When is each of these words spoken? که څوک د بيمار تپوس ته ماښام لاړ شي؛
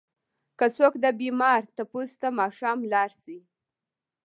که 0.57 0.65
څوک 0.75 0.93
د 1.03 1.05
بيمار 1.19 1.61
تپوس 1.75 2.11
ته 2.21 2.27
ماښام 2.39 2.77
لاړ 2.91 3.09
شي؛ 3.21 3.37